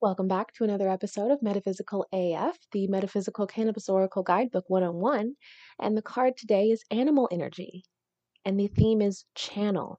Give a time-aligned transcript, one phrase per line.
[0.00, 5.34] Welcome back to another episode of Metaphysical AF, the Metaphysical Cannabis Oracle Guidebook 101.
[5.80, 7.82] And the card today is Animal Energy.
[8.44, 9.98] And the theme is Channel.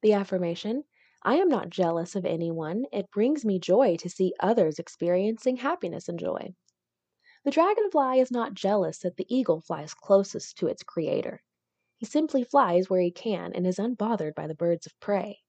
[0.00, 0.84] The affirmation
[1.22, 2.84] I am not jealous of anyone.
[2.94, 6.54] It brings me joy to see others experiencing happiness and joy.
[7.44, 11.42] The dragonfly is not jealous that the eagle flies closest to its creator.
[11.98, 15.43] He simply flies where he can and is unbothered by the birds of prey.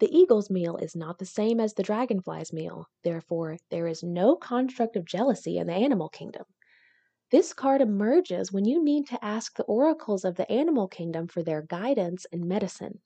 [0.00, 4.36] The eagle's meal is not the same as the dragonfly's meal, therefore there is no
[4.36, 6.44] construct of jealousy in the animal kingdom.
[7.30, 11.42] This card emerges when you need to ask the oracles of the animal kingdom for
[11.42, 13.00] their guidance and medicine.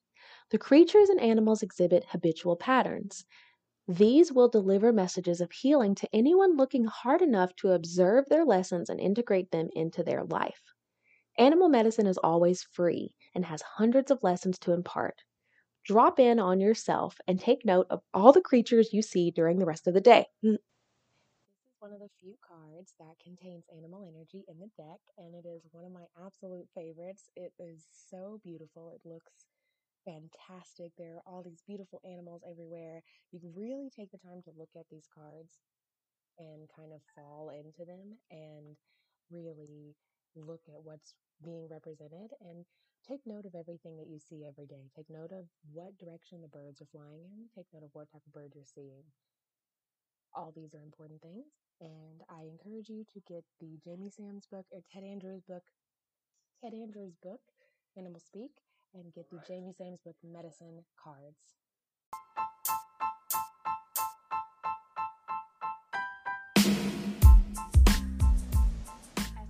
[0.50, 3.24] The creatures and animals exhibit habitual patterns.
[3.86, 8.90] These will deliver messages of healing to anyone looking hard enough to observe their lessons
[8.90, 10.62] and integrate them into their life.
[11.38, 15.22] Animal medicine is always free and has hundreds of lessons to impart.
[15.88, 19.64] Drop in on yourself and take note of all the creatures you see during the
[19.64, 20.26] rest of the day.
[20.44, 20.58] Mm.
[21.48, 25.34] This is one of the few cards that contains animal energy in the deck, and
[25.34, 27.30] it is one of my absolute favorites.
[27.36, 28.92] It is so beautiful.
[28.94, 29.46] It looks
[30.04, 30.92] fantastic.
[30.98, 33.02] There are all these beautiful animals everywhere.
[33.32, 35.56] You can really take the time to look at these cards
[36.38, 38.76] and kind of fall into them and
[39.30, 39.96] really
[40.36, 42.64] look at what's being represented and
[43.02, 44.88] Take note of everything that you see every day.
[44.94, 47.48] Take note of what direction the birds are flying in.
[47.54, 49.04] Take note of what type of bird you're seeing.
[50.34, 51.46] All these are important things.
[51.80, 55.62] And I encourage you to get the Jamie Sams book or Ted Andrews book,
[56.60, 57.40] Ted Andrews book,
[57.96, 58.52] Animal Speak,
[58.94, 61.56] and get the Jamie Sams book, Medicine Cards.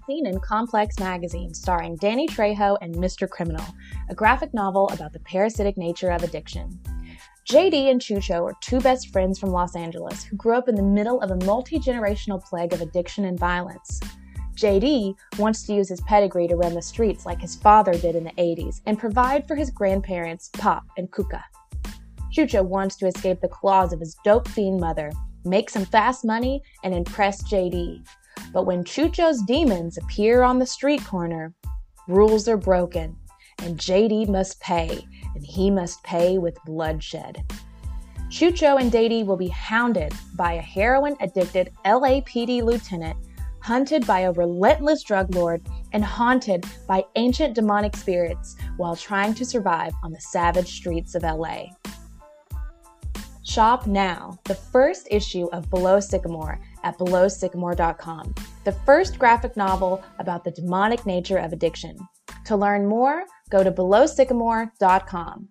[0.09, 3.29] In Complex magazine starring Danny Trejo and Mr.
[3.29, 3.65] Criminal,
[4.09, 6.81] a graphic novel about the parasitic nature of addiction.
[7.47, 10.83] JD and Chucho are two best friends from Los Angeles who grew up in the
[10.83, 14.01] middle of a multi generational plague of addiction and violence.
[14.57, 18.25] JD wants to use his pedigree to run the streets like his father did in
[18.25, 21.45] the 80s and provide for his grandparents, Pop and Kuka.
[22.35, 25.13] Chucho wants to escape the claws of his dope fiend mother,
[25.45, 28.07] make some fast money, and impress JD.
[28.53, 31.55] But when Chucho's demons appear on the street corner,
[32.07, 33.17] rules are broken,
[33.59, 37.45] and JD must pay, and he must pay with bloodshed.
[38.31, 43.17] Chucho and JD will be hounded by a heroin addicted LAPD lieutenant,
[43.61, 49.45] hunted by a relentless drug lord, and haunted by ancient demonic spirits while trying to
[49.45, 51.67] survive on the savage streets of LA.
[53.43, 58.35] Shop now the first issue of Below Sycamore at belowsycamore.com,
[58.65, 61.97] the first graphic novel about the demonic nature of addiction.
[62.47, 65.49] To learn more, go to belowsycamore.com.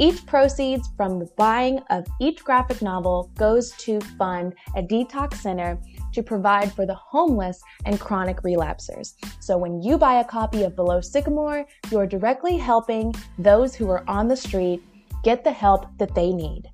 [0.00, 5.76] Each proceeds from the buying of each graphic novel goes to fund a detox center
[6.12, 9.14] to provide for the homeless and chronic relapsers.
[9.40, 13.90] So when you buy a copy of Below Sycamore, you are directly helping those who
[13.90, 14.82] are on the street
[15.24, 16.70] get the help that they need.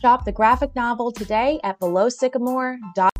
[0.00, 3.17] Shop the graphic novel today at belowsycamore.com.